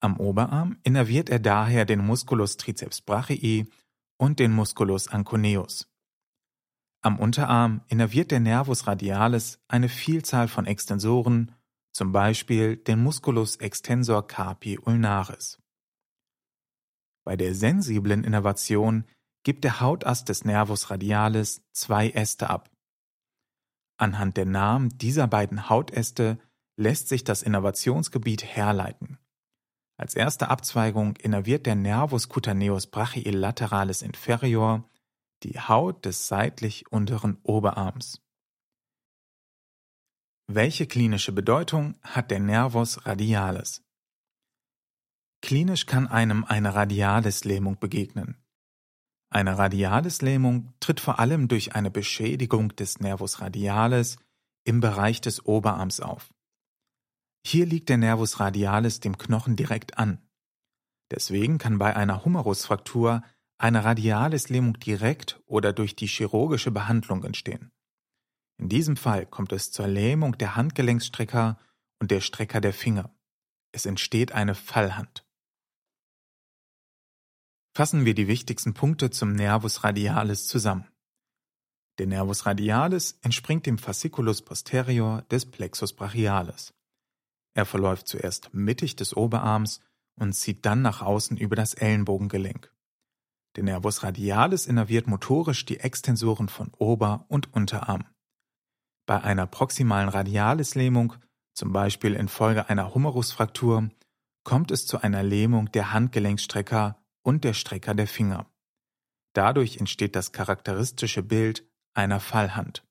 Am 0.00 0.18
Oberarm 0.18 0.78
innerviert 0.82 1.28
er 1.28 1.38
daher 1.38 1.84
den 1.84 2.04
Musculus 2.04 2.56
triceps 2.56 3.00
brachii 3.00 3.68
und 4.16 4.38
den 4.38 4.52
Musculus 4.52 5.08
anconeus. 5.08 5.88
Am 7.00 7.18
Unterarm 7.18 7.82
innerviert 7.88 8.30
der 8.30 8.40
Nervus 8.40 8.86
radialis 8.86 9.60
eine 9.68 9.88
Vielzahl 9.88 10.48
von 10.48 10.66
Extensoren, 10.66 11.52
zum 11.98 12.12
Beispiel 12.12 12.76
den 12.76 13.02
Musculus 13.02 13.56
extensor 13.56 14.24
carpi 14.24 14.78
ulnaris. 14.78 15.60
Bei 17.24 17.36
der 17.36 17.56
sensiblen 17.56 18.22
Innervation 18.22 19.04
gibt 19.42 19.64
der 19.64 19.80
Hautast 19.80 20.28
des 20.28 20.44
Nervus 20.44 20.90
radialis 20.90 21.60
zwei 21.72 22.10
Äste 22.10 22.50
ab. 22.50 22.70
Anhand 23.96 24.36
der 24.36 24.46
Namen 24.46 24.90
dieser 24.90 25.26
beiden 25.26 25.68
Hautäste 25.68 26.38
lässt 26.76 27.08
sich 27.08 27.24
das 27.24 27.42
Innervationsgebiet 27.42 28.44
herleiten. 28.44 29.18
Als 29.96 30.14
erste 30.14 30.50
Abzweigung 30.50 31.16
innerviert 31.16 31.66
der 31.66 31.74
Nervus 31.74 32.28
cutaneus 32.28 32.86
brachiilateralis 32.86 34.02
inferior 34.02 34.88
die 35.42 35.58
Haut 35.58 36.04
des 36.04 36.28
seitlich 36.28 36.92
unteren 36.92 37.38
Oberarms. 37.42 38.22
Welche 40.50 40.86
klinische 40.86 41.32
Bedeutung 41.32 41.98
hat 42.02 42.30
der 42.30 42.40
Nervus 42.40 43.04
radialis? 43.04 43.84
Klinisch 45.42 45.84
kann 45.84 46.06
einem 46.06 46.46
eine 46.46 46.74
Radialislähmung 46.74 47.78
begegnen. 47.78 48.42
Eine 49.28 49.58
Radialislähmung 49.58 50.72
tritt 50.80 51.00
vor 51.00 51.18
allem 51.18 51.48
durch 51.48 51.74
eine 51.74 51.90
Beschädigung 51.90 52.74
des 52.76 52.98
Nervus 52.98 53.42
radialis 53.42 54.16
im 54.64 54.80
Bereich 54.80 55.20
des 55.20 55.44
Oberarms 55.44 56.00
auf. 56.00 56.32
Hier 57.46 57.66
liegt 57.66 57.90
der 57.90 57.98
Nervus 57.98 58.40
radialis 58.40 59.00
dem 59.00 59.18
Knochen 59.18 59.54
direkt 59.54 59.98
an. 59.98 60.26
Deswegen 61.10 61.58
kann 61.58 61.76
bei 61.76 61.94
einer 61.94 62.24
Humerusfraktur 62.24 63.22
eine 63.58 63.84
Radialislähmung 63.84 64.78
direkt 64.78 65.42
oder 65.44 65.74
durch 65.74 65.94
die 65.94 66.06
chirurgische 66.06 66.70
Behandlung 66.70 67.22
entstehen. 67.24 67.70
In 68.58 68.68
diesem 68.68 68.96
Fall 68.96 69.24
kommt 69.24 69.52
es 69.52 69.70
zur 69.70 69.86
Lähmung 69.86 70.36
der 70.36 70.56
Handgelenksstrecker 70.56 71.58
und 72.00 72.10
der 72.10 72.20
Strecker 72.20 72.60
der 72.60 72.72
Finger. 72.72 73.14
Es 73.72 73.86
entsteht 73.86 74.32
eine 74.32 74.54
Fallhand. 74.54 75.24
Fassen 77.74 78.04
wir 78.04 78.14
die 78.14 78.26
wichtigsten 78.26 78.74
Punkte 78.74 79.10
zum 79.10 79.32
Nervus 79.32 79.84
radialis 79.84 80.48
zusammen. 80.48 80.88
Der 81.98 82.06
Nervus 82.06 82.46
radialis 82.46 83.18
entspringt 83.22 83.66
dem 83.66 83.78
Fasciculus 83.78 84.42
posterior 84.42 85.22
des 85.30 85.46
Plexus 85.46 85.92
brachialis. 85.92 86.74
Er 87.54 87.66
verläuft 87.66 88.08
zuerst 88.08 88.52
mittig 88.52 88.96
des 88.96 89.16
Oberarms 89.16 89.80
und 90.16 90.32
zieht 90.32 90.66
dann 90.66 90.82
nach 90.82 91.02
außen 91.02 91.36
über 91.36 91.54
das 91.54 91.74
Ellenbogengelenk. 91.74 92.72
Der 93.56 93.64
Nervus 93.64 94.02
radialis 94.02 94.66
innerviert 94.66 95.06
motorisch 95.06 95.64
die 95.64 95.80
Extensoren 95.80 96.48
von 96.48 96.72
Ober- 96.78 97.24
und 97.28 97.52
Unterarm. 97.52 98.06
Bei 99.08 99.22
einer 99.22 99.46
proximalen 99.46 100.10
Radialislähmung, 100.10 101.14
zum 101.54 101.72
Beispiel 101.72 102.12
infolge 102.12 102.68
einer 102.68 102.94
Humerusfraktur, 102.94 103.88
kommt 104.44 104.70
es 104.70 104.86
zu 104.86 105.00
einer 105.00 105.22
Lähmung 105.22 105.72
der 105.72 105.94
Handgelenkstrecker 105.94 107.02
und 107.22 107.42
der 107.42 107.54
Strecker 107.54 107.94
der 107.94 108.06
Finger. 108.06 108.52
Dadurch 109.32 109.78
entsteht 109.78 110.14
das 110.14 110.32
charakteristische 110.32 111.22
Bild 111.22 111.66
einer 111.94 112.20
Fallhand. 112.20 112.86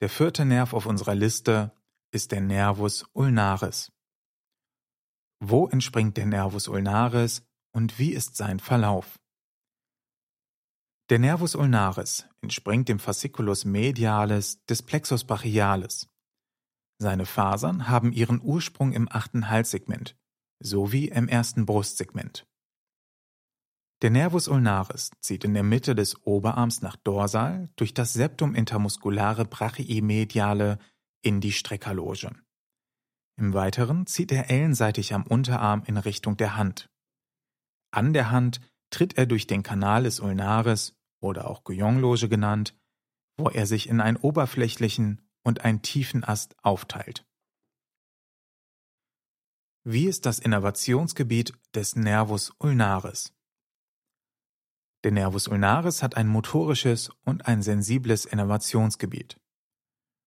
Der 0.00 0.10
vierte 0.10 0.44
Nerv 0.44 0.72
auf 0.72 0.86
unserer 0.86 1.16
Liste 1.16 1.72
ist 2.12 2.30
der 2.30 2.42
Nervus 2.42 3.04
ulnaris. 3.14 3.90
Wo 5.40 5.66
entspringt 5.66 6.16
der 6.16 6.26
Nervus 6.26 6.68
ulnaris 6.68 7.42
und 7.72 7.98
wie 7.98 8.12
ist 8.12 8.36
sein 8.36 8.60
Verlauf? 8.60 9.18
Der 11.10 11.18
Nervus 11.18 11.56
ulnaris 11.56 12.28
entspringt 12.40 12.88
dem 12.88 13.00
Fasciculus 13.00 13.64
medialis 13.64 14.64
des 14.66 14.80
Plexus 14.82 15.24
brachialis. 15.24 16.06
Seine 16.98 17.26
Fasern 17.26 17.88
haben 17.88 18.12
ihren 18.12 18.40
Ursprung 18.40 18.92
im 18.92 19.08
achten 19.10 19.48
Halssegment 19.48 20.16
sowie 20.60 21.08
im 21.08 21.26
ersten 21.26 21.66
Brustsegment. 21.66 22.46
Der 24.02 24.10
Nervus 24.10 24.46
ulnaris 24.46 25.10
zieht 25.20 25.44
in 25.44 25.52
der 25.52 25.64
Mitte 25.64 25.96
des 25.96 26.24
Oberarms 26.24 26.80
nach 26.80 26.94
dorsal 26.94 27.68
durch 27.74 27.92
das 27.92 28.12
Septum 28.12 28.54
intermusculare 28.54 29.46
brachii 29.46 30.02
mediale 30.02 30.78
in 31.22 31.40
die 31.40 31.52
Streckerloge. 31.52 32.30
Im 33.36 33.52
Weiteren 33.52 34.06
zieht 34.06 34.30
er 34.30 34.48
ellenseitig 34.48 35.12
am 35.12 35.26
Unterarm 35.26 35.82
in 35.86 35.96
Richtung 35.96 36.36
der 36.36 36.56
Hand. 36.56 36.88
An 37.90 38.12
der 38.12 38.30
Hand 38.30 38.60
tritt 38.90 39.18
er 39.18 39.26
durch 39.26 39.48
den 39.48 39.64
Canalis 39.64 40.20
ulnaris 40.20 40.94
oder 41.20 41.48
auch 41.48 41.64
Guillonloge 41.64 42.28
genannt, 42.28 42.76
wo 43.36 43.48
er 43.48 43.66
sich 43.66 43.88
in 43.88 44.00
einen 44.00 44.16
oberflächlichen 44.16 45.22
und 45.42 45.64
einen 45.64 45.82
tiefen 45.82 46.24
Ast 46.24 46.56
aufteilt. 46.62 47.26
Wie 49.84 50.06
ist 50.06 50.26
das 50.26 50.38
Innervationsgebiet 50.38 51.54
des 51.74 51.96
Nervus 51.96 52.52
ulnaris? 52.58 53.32
Der 55.04 55.12
Nervus 55.12 55.48
ulnaris 55.48 56.02
hat 56.02 56.16
ein 56.16 56.28
motorisches 56.28 57.10
und 57.24 57.46
ein 57.46 57.62
sensibles 57.62 58.26
Innervationsgebiet. 58.26 59.40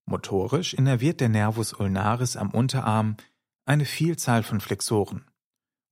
Motorisch 0.06 0.74
innerviert 0.74 1.22
der 1.22 1.30
Nervus 1.30 1.74
ulnaris 1.74 2.36
am 2.36 2.50
Unterarm 2.50 3.16
eine 3.66 3.86
Vielzahl 3.86 4.42
von 4.42 4.60
Flexoren, 4.60 5.30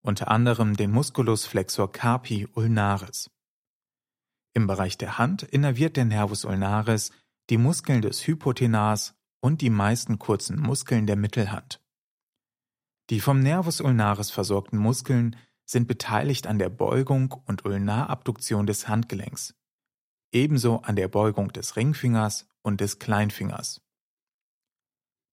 unter 0.01 0.29
anderem 0.29 0.75
den 0.75 0.91
Musculus 0.91 1.45
flexor 1.45 1.91
carpi 1.91 2.47
ulnaris. 2.53 3.29
Im 4.53 4.67
Bereich 4.67 4.97
der 4.97 5.17
Hand 5.17 5.43
innerviert 5.43 5.97
der 5.97 6.05
Nervus 6.05 6.45
ulnaris 6.45 7.11
die 7.49 7.57
Muskeln 7.57 8.01
des 8.01 8.25
Hypotenas 8.27 9.15
und 9.41 9.61
die 9.61 9.69
meisten 9.69 10.19
kurzen 10.19 10.59
Muskeln 10.59 11.07
der 11.07 11.15
Mittelhand. 11.15 11.81
Die 13.09 13.19
vom 13.19 13.41
Nervus 13.41 13.81
ulnaris 13.81 14.31
versorgten 14.31 14.77
Muskeln 14.77 15.35
sind 15.65 15.87
beteiligt 15.87 16.47
an 16.47 16.59
der 16.59 16.69
Beugung 16.69 17.33
und 17.45 17.65
Ulnarabduktion 17.65 18.67
des 18.67 18.87
Handgelenks, 18.87 19.55
ebenso 20.31 20.81
an 20.81 20.95
der 20.95 21.07
Beugung 21.07 21.51
des 21.53 21.75
Ringfingers 21.75 22.47
und 22.61 22.81
des 22.81 22.99
Kleinfingers. 22.99 23.81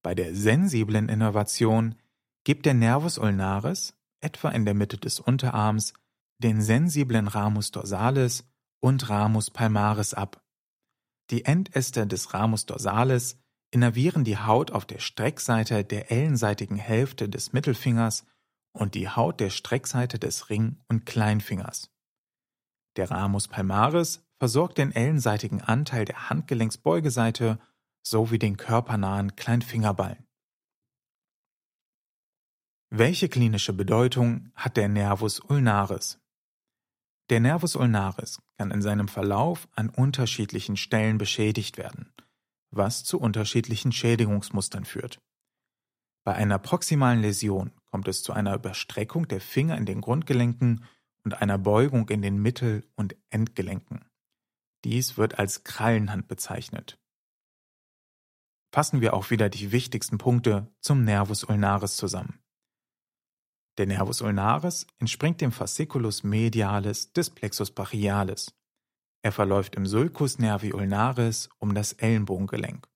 Bei 0.03 0.15
der 0.15 0.35
sensiblen 0.35 1.09
Innervation 1.09 1.97
gibt 2.45 2.67
der 2.67 2.75
Nervus 2.75 3.19
ulnaris, 3.19 3.95
etwa 4.21 4.51
in 4.51 4.65
der 4.65 4.75
Mitte 4.75 4.97
des 4.97 5.21
Unterarms, 5.21 5.93
den 6.39 6.63
sensiblen 6.63 7.29
Ramus 7.29 7.73
dorsalis 7.73 8.48
und 8.81 9.09
Ramus 9.09 9.51
palmaris 9.51 10.15
ab. 10.15 10.43
Die 11.31 11.45
Endäste 11.45 12.07
des 12.07 12.33
Ramus 12.33 12.67
dorsalis 12.67 13.39
innervieren 13.71 14.25
die 14.25 14.39
Haut 14.39 14.71
auf 14.71 14.87
der 14.87 14.99
Streckseite 14.99 15.85
der 15.85 16.11
ellenseitigen 16.11 16.77
Hälfte 16.77 17.29
des 17.29 17.53
Mittelfingers 17.53 18.25
und 18.73 18.95
die 18.95 19.09
Haut 19.09 19.41
der 19.41 19.51
Streckseite 19.51 20.19
des 20.19 20.49
Ring- 20.49 20.81
und 20.89 21.05
Kleinfingers. 21.05 21.91
Der 22.97 23.11
Ramus 23.11 23.49
palmaris 23.49 24.25
versorgt 24.39 24.79
den 24.79 24.93
ellenseitigen 24.93 25.61
Anteil 25.61 26.05
der 26.05 26.31
Handgelenksbeugeseite 26.31 27.59
sowie 28.03 28.39
den 28.39 28.57
körpernahen 28.57 29.37
Kleinfingerballen. 29.37 30.27
Welche 32.91 33.29
klinische 33.29 33.75
Bedeutung 33.75 34.51
hat 34.55 34.79
der 34.79 34.89
Nervus 34.89 35.41
ulnaris? 35.41 36.19
Der 37.31 37.41
Nervus 37.41 37.77
ulnaris 37.77 38.41
kann 38.57 38.71
in 38.71 38.81
seinem 38.81 39.07
Verlauf 39.07 39.69
an 39.75 39.91
unterschiedlichen 39.91 40.77
Stellen 40.77 41.19
beschädigt 41.19 41.77
werden, 41.77 42.13
was 42.71 43.05
zu 43.05 43.21
unterschiedlichen 43.21 43.93
Schädigungsmustern 43.93 44.87
führt. 44.87 45.21
Bei 46.25 46.35
einer 46.35 46.59
proximalen 46.59 47.21
Läsion 47.21 47.73
kommt 47.87 48.09
es 48.09 48.23
zu 48.23 48.33
einer 48.33 48.55
Überstreckung 48.55 49.29
der 49.29 49.41
Finger 49.41 49.77
in 49.77 49.85
den 49.85 50.01
Grundgelenken 50.01 50.85
und 51.25 51.41
einer 51.43 51.59
Beugung 51.59 52.09
in 52.09 52.23
den 52.23 52.41
Mittel- 52.41 52.85
und 52.97 53.15
Endgelenken. 53.29 54.05
Dies 54.85 55.19
wird 55.19 55.39
als 55.39 55.65
Krallenhand 55.65 56.29
bezeichnet. 56.29 56.99
Fassen 58.73 59.01
wir 59.01 59.15
auch 59.15 59.31
wieder 59.31 59.49
die 59.49 59.73
wichtigsten 59.73 60.19
Punkte 60.19 60.73
zum 60.81 61.05
Nervus 61.05 61.45
ulnaris 61.45 61.97
zusammen. 61.97 62.39
Der 63.79 63.87
Nervus 63.87 64.23
ulnaris 64.23 64.89
entspringt 64.99 65.41
dem 65.41 65.53
Fasciculus 65.53 66.25
medialis 66.25 67.13
des 67.13 67.31
Plexus 67.31 67.71
brachialis. 67.71 68.53
Er 69.23 69.31
verläuft 69.31 69.77
im 69.77 69.87
Sulcus 69.87 70.41
nervi 70.41 70.73
ulnaris 70.73 71.49
um 71.59 71.75
das 71.75 71.93
Ellenbogengelenk 71.93 72.89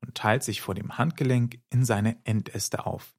und 0.00 0.14
teilt 0.14 0.44
sich 0.44 0.60
vor 0.60 0.76
dem 0.76 0.98
Handgelenk 0.98 1.60
in 1.70 1.84
seine 1.84 2.24
Endäste 2.24 2.86
auf. 2.86 3.16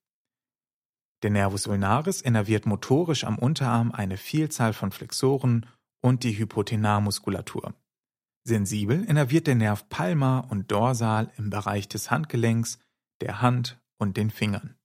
Der 1.22 1.32
Nervus 1.32 1.68
ulnaris 1.68 2.22
innerviert 2.22 2.66
motorisch 2.66 3.26
am 3.26 3.38
Unterarm 3.38 3.92
eine 3.92 4.16
Vielzahl 4.16 4.72
von 4.72 4.92
Flexoren 4.92 5.66
und 6.02 6.24
die 6.24 6.38
Hypotenarmuskulatur. 6.38 7.76
Sensibel 8.44 9.04
innerviert 9.04 9.48
der 9.48 9.56
Nerv 9.56 9.88
palmar 9.90 10.50
und 10.50 10.72
dorsal 10.72 11.30
im 11.38 11.50
Bereich 11.50 11.90
des 11.90 12.10
Handgelenks, 12.10 12.80
der 13.20 13.42
Hand 13.42 13.80
und 13.98 14.18
den 14.18 14.32
Fingern. 14.32 14.76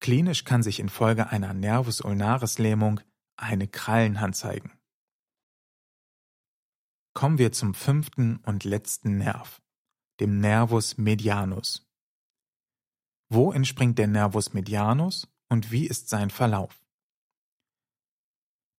Klinisch 0.00 0.44
kann 0.44 0.62
sich 0.62 0.78
infolge 0.80 1.28
einer 1.28 1.54
Nervus 1.54 2.00
ulnaris 2.00 2.58
Lähmung 2.58 3.00
eine 3.36 3.68
Krallenhand 3.68 4.36
zeigen. 4.36 4.72
Kommen 7.14 7.38
wir 7.38 7.52
zum 7.52 7.74
fünften 7.74 8.36
und 8.44 8.64
letzten 8.64 9.18
Nerv, 9.18 9.62
dem 10.20 10.40
Nervus 10.40 10.98
medianus. 10.98 11.86
Wo 13.28 13.52
entspringt 13.52 13.98
der 13.98 14.06
Nervus 14.06 14.52
medianus 14.52 15.28
und 15.48 15.70
wie 15.70 15.86
ist 15.86 16.08
sein 16.08 16.30
Verlauf? 16.30 16.78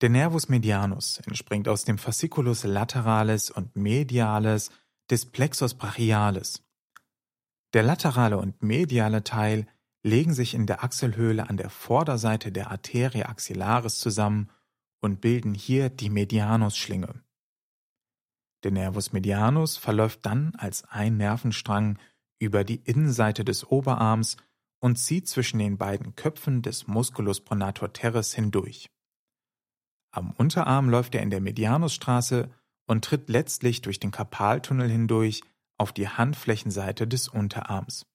Der 0.01 0.09
Nervus 0.09 0.47
medianus 0.47 1.19
entspringt 1.25 1.67
aus 1.67 1.83
dem 1.83 1.97
Fasciculus 1.97 2.63
lateralis 2.63 3.49
und 3.49 3.75
medialis 3.75 4.69
des 5.09 5.25
Plexus 5.25 5.73
brachialis. 5.73 6.63
Der 7.73 7.81
laterale 7.81 8.37
und 8.37 8.61
mediale 8.61 9.23
Teil 9.23 9.67
legen 10.03 10.33
sich 10.33 10.53
in 10.53 10.65
der 10.65 10.83
Achselhöhle 10.83 11.49
an 11.49 11.57
der 11.57 11.69
Vorderseite 11.69 12.51
der 12.51 12.71
Arterie 12.71 13.25
axillaris 13.25 13.99
zusammen 13.99 14.49
und 15.01 15.21
bilden 15.21 15.53
hier 15.53 15.89
die 15.89 16.09
Medianusschlinge. 16.09 17.21
Der 18.63 18.71
Nervus 18.71 19.13
medianus 19.13 19.77
verläuft 19.77 20.25
dann 20.25 20.55
als 20.55 20.83
ein 20.85 21.17
Nervenstrang 21.17 21.99
über 22.39 22.63
die 22.63 22.81
Innenseite 22.83 23.45
des 23.45 23.65
Oberarms 23.65 24.37
und 24.79 24.97
zieht 24.97 25.27
zwischen 25.27 25.59
den 25.59 25.77
beiden 25.77 26.15
Köpfen 26.15 26.61
des 26.61 26.87
Musculus 26.87 27.41
pronator 27.41 27.93
teres 27.93 28.33
hindurch. 28.33 28.89
Am 30.11 30.31
Unterarm 30.31 30.89
läuft 30.89 31.15
er 31.15 31.21
in 31.21 31.29
der 31.29 31.41
Medianusstraße 31.41 32.49
und 32.87 33.03
tritt 33.03 33.29
letztlich 33.29 33.81
durch 33.81 33.99
den 33.99 34.11
Karpaltunnel 34.11 34.89
hindurch 34.89 35.41
auf 35.77 35.91
die 35.93 36.07
Handflächenseite 36.07 37.07
des 37.07 37.27
Unterarms. 37.27 38.05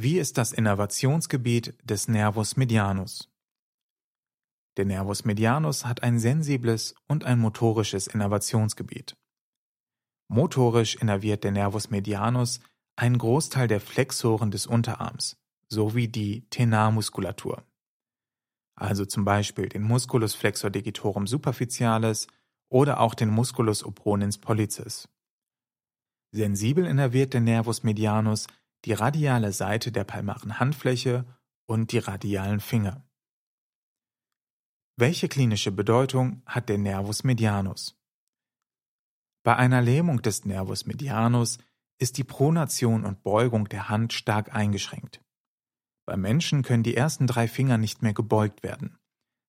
Wie 0.00 0.20
ist 0.20 0.38
das 0.38 0.52
Innervationsgebiet 0.52 1.74
des 1.82 2.06
Nervus 2.06 2.56
medianus? 2.56 3.28
Der 4.76 4.84
Nervus 4.84 5.24
medianus 5.24 5.86
hat 5.86 6.04
ein 6.04 6.20
sensibles 6.20 6.94
und 7.08 7.24
ein 7.24 7.40
motorisches 7.40 8.06
Innervationsgebiet. 8.06 9.16
Motorisch 10.28 10.94
innerviert 10.94 11.42
der 11.42 11.50
Nervus 11.50 11.90
medianus 11.90 12.60
einen 12.94 13.18
Großteil 13.18 13.66
der 13.66 13.80
Flexoren 13.80 14.52
des 14.52 14.68
Unterarms 14.68 15.36
sowie 15.68 16.06
die 16.06 16.42
Tenarmuskulatur. 16.48 17.64
Also 18.76 19.04
zum 19.04 19.24
Beispiel 19.24 19.68
den 19.68 19.82
Musculus 19.82 20.36
flexor 20.36 20.70
digitorum 20.70 21.26
superficialis 21.26 22.28
oder 22.68 23.00
auch 23.00 23.16
den 23.16 23.30
Musculus 23.30 23.82
opponens 23.82 24.38
pollicis. 24.38 25.08
Sensibel 26.30 26.86
innerviert 26.86 27.34
der 27.34 27.40
Nervus 27.40 27.82
medianus 27.82 28.46
die 28.88 28.94
radiale 28.94 29.52
Seite 29.52 29.92
der 29.92 30.04
palmaren 30.04 30.58
Handfläche 30.58 31.26
und 31.66 31.92
die 31.92 31.98
radialen 31.98 32.58
Finger. 32.58 33.06
Welche 34.96 35.28
klinische 35.28 35.70
Bedeutung 35.70 36.42
hat 36.46 36.70
der 36.70 36.78
Nervus 36.78 37.22
medianus? 37.22 38.00
Bei 39.42 39.56
einer 39.56 39.82
Lähmung 39.82 40.22
des 40.22 40.46
Nervus 40.46 40.86
medianus 40.86 41.58
ist 41.98 42.16
die 42.16 42.24
Pronation 42.24 43.04
und 43.04 43.22
Beugung 43.22 43.68
der 43.68 43.90
Hand 43.90 44.14
stark 44.14 44.54
eingeschränkt. 44.54 45.22
Beim 46.06 46.22
Menschen 46.22 46.62
können 46.62 46.82
die 46.82 46.96
ersten 46.96 47.26
drei 47.26 47.46
Finger 47.46 47.76
nicht 47.76 48.00
mehr 48.00 48.14
gebeugt 48.14 48.62
werden. 48.62 48.98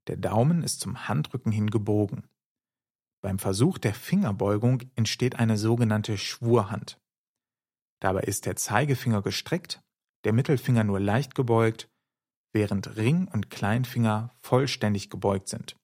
Der 0.07 0.17
Daumen 0.17 0.63
ist 0.63 0.81
zum 0.81 1.07
Handrücken 1.07 1.53
hin 1.53 1.69
gebogen. 1.69 2.27
Beim 3.21 3.39
Versuch 3.39 3.77
der 3.77 3.93
Fingerbeugung 3.93 4.81
entsteht 4.95 5.39
eine 5.39 5.57
sogenannte 5.57 6.17
Schwurhand. 6.17 6.99
Dabei 8.01 8.21
ist 8.21 8.45
der 8.45 8.55
Zeigefinger 8.55 9.21
gestreckt, 9.21 9.81
der 10.23 10.33
Mittelfinger 10.33 10.83
nur 10.83 10.99
leicht 10.99 11.35
gebeugt, 11.35 11.89
während 12.53 12.95
Ring 12.95 13.27
und 13.27 13.49
Kleinfinger 13.49 14.35
vollständig 14.41 15.09
gebeugt 15.09 15.49
sind. 15.49 15.75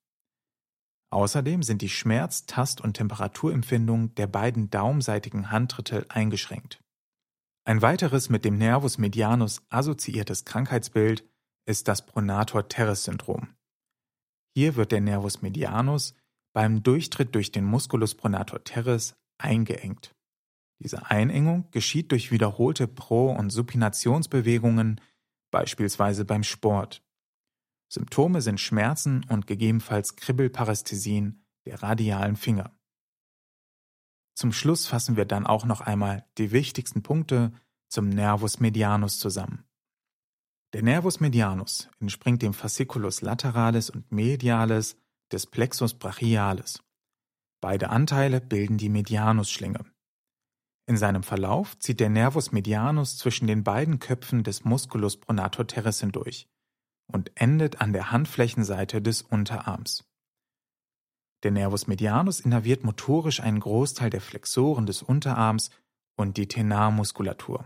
Außerdem 1.12 1.64
sind 1.64 1.82
die 1.82 1.90
Schmerz-, 1.90 2.46
Tast- 2.46 2.82
und 2.82 2.96
Temperaturempfindungen 2.96 4.16
der 4.16 4.28
beiden 4.28 4.70
daumenseitigen 4.70 5.52
Handdrittel 5.52 6.06
eingeschränkt. 6.10 6.80
Ein 7.66 7.82
weiteres 7.82 8.30
mit 8.30 8.46
dem 8.46 8.58
Nervus 8.58 8.98
medianus 8.98 9.62
assoziiertes 9.70 10.46
Krankheitsbild 10.46 11.28
ist 11.68 11.88
das 11.88 12.06
Pronator 12.06 12.68
Teres 12.68 13.06
Syndrom. 13.06 13.56
Hier 14.56 14.76
wird 14.76 14.92
der 14.92 15.02
Nervus 15.02 15.42
medianus 15.42 16.16
beim 16.54 16.84
Durchtritt 16.84 17.36
durch 17.36 17.52
den 17.52 17.66
Musculus 17.66 18.16
pronator 18.16 18.64
teres 18.64 19.16
eingeengt. 19.38 20.16
Diese 20.80 21.10
Einengung 21.10 21.70
geschieht 21.72 22.12
durch 22.12 22.32
wiederholte 22.32 22.88
Pro- 22.88 23.32
und 23.32 23.50
Supinationsbewegungen, 23.50 25.02
beispielsweise 25.52 26.26
beim 26.26 26.44
Sport. 26.44 27.04
Symptome 27.88 28.42
sind 28.42 28.60
Schmerzen 28.60 29.26
und 29.30 29.48
gegebenenfalls 29.48 30.16
Kribbelparästhesien 30.16 31.46
der 31.66 31.82
radialen 31.82 32.36
Finger. 32.36 32.78
Zum 34.36 34.52
Schluss 34.52 34.86
fassen 34.86 35.16
wir 35.16 35.26
dann 35.26 35.46
auch 35.46 35.66
noch 35.66 35.82
einmal 35.82 36.26
die 36.38 36.52
wichtigsten 36.52 37.04
Punkte 37.04 37.54
zum 37.88 38.10
Nervus 38.10 38.60
medianus 38.60 39.18
zusammen. 39.18 39.64
Der 40.74 40.84
Nervus 40.84 41.22
medianus 41.22 41.90
entspringt 42.02 42.42
dem 42.42 42.54
Fasciculus 42.54 43.22
lateralis 43.22 43.90
und 43.90 44.12
medialis 44.12 44.98
des 45.32 45.46
Plexus 45.46 45.94
brachialis. 45.94 46.84
Beide 47.62 47.90
Anteile 47.90 48.42
bilden 48.42 48.78
die 48.78 48.90
Medianusschlinge. 48.90 49.86
In 50.88 50.98
seinem 50.98 51.24
Verlauf 51.24 51.78
zieht 51.80 52.00
der 52.00 52.10
Nervus 52.10 52.52
medianus 52.52 53.18
zwischen 53.18 53.48
den 53.48 53.64
beiden 53.64 54.00
Köpfen 54.00 54.44
des 54.44 54.66
Musculus 54.66 55.18
pronator 55.18 55.66
teres 55.66 56.00
hindurch 56.00 56.48
und 57.08 57.32
endet 57.36 57.82
an 57.82 57.92
der 57.92 58.12
Handflächenseite 58.12 59.02
des 59.02 59.22
Unterarms. 59.24 60.06
Der 61.44 61.52
Nervus 61.52 61.88
medianus 61.88 62.40
innerviert 62.40 62.84
motorisch 62.84 63.40
einen 63.40 63.60
Großteil 63.60 64.10
der 64.10 64.22
Flexoren 64.22 64.86
des 64.86 65.02
Unterarms 65.02 65.72
und 66.16 66.38
die 66.38 66.48
Tenarmuskulatur. 66.48 67.66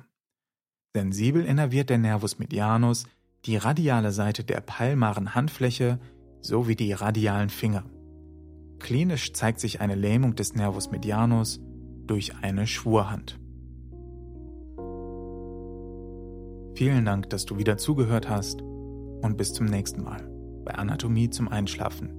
Sensibel 0.95 1.45
innerviert 1.45 1.89
der 1.89 1.97
Nervus 1.97 2.39
medianus 2.39 3.05
die 3.45 3.57
radiale 3.57 4.11
Seite 4.11 4.43
der 4.43 4.59
palmaren 4.61 5.35
Handfläche 5.35 5.99
sowie 6.41 6.75
die 6.75 6.93
radialen 6.93 7.49
Finger. 7.49 7.83
Klinisch 8.79 9.33
zeigt 9.33 9.59
sich 9.59 9.81
eine 9.81 9.95
Lähmung 9.95 10.35
des 10.35 10.55
Nervus 10.55 10.89
medianus 10.89 11.59
durch 12.09 12.35
eine 12.41 12.65
Schwurhand. 12.65 13.39
Vielen 16.75 17.05
Dank, 17.05 17.29
dass 17.29 17.45
du 17.45 17.57
wieder 17.57 17.77
zugehört 17.77 18.29
hast 18.29 18.61
und 18.61 19.37
bis 19.37 19.53
zum 19.53 19.67
nächsten 19.67 20.03
Mal 20.03 20.27
bei 20.65 20.73
Anatomie 20.73 21.29
zum 21.29 21.47
Einschlafen 21.49 22.18